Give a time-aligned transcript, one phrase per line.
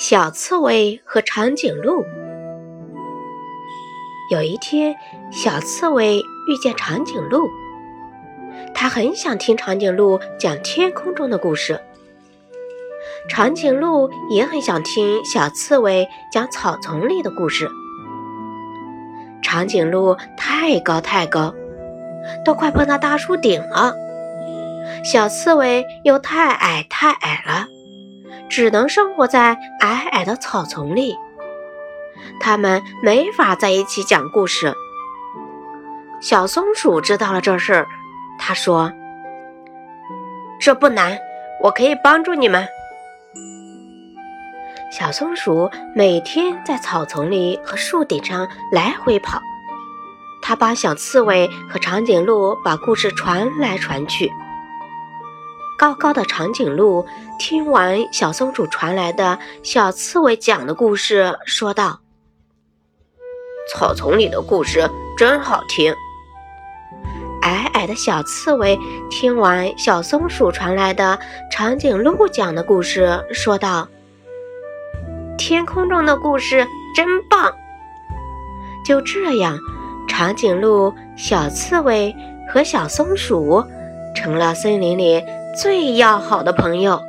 [0.00, 2.04] 小刺猬和长颈鹿。
[4.30, 4.94] 有一天，
[5.32, 7.48] 小刺猬遇见长颈鹿，
[8.72, 11.80] 它很想听长颈鹿讲天空中的故事。
[13.28, 17.68] 长颈鹿也很想听小刺猬讲草丛里的故事。
[19.42, 21.52] 长颈鹿太高太高，
[22.44, 23.96] 都快碰到大树顶了；
[25.02, 27.66] 小刺猬又太矮太矮了。
[28.48, 31.16] 只能生活在矮矮的草丛里，
[32.40, 34.72] 他们没法在一起讲故事。
[36.20, 37.86] 小松鼠知道了这事儿，
[38.38, 38.92] 他说
[40.60, 41.16] ：“这不难，
[41.62, 42.66] 我可以帮助你们。”
[44.90, 49.40] 小松鼠每天在草丛里和树顶上来回跑，
[50.42, 54.32] 它帮小刺猬和长颈鹿把故事传来传去。
[55.78, 57.06] 高高的长颈鹿
[57.38, 62.00] 听完小松鼠传来的小刺猬讲的故事，说道
[63.70, 65.94] ：“草丛里的故事真好听。”
[67.42, 68.76] 矮矮的小刺猬
[69.08, 71.16] 听完小松鼠传来的
[71.48, 73.86] 长颈鹿讲的故事，说道
[75.38, 77.54] ：“天空中的故事真棒。”
[78.84, 79.56] 就这样，
[80.08, 82.12] 长颈鹿、小刺猬
[82.52, 83.64] 和小松鼠
[84.18, 85.24] 成了森林里。
[85.54, 87.00] 最要好的朋友。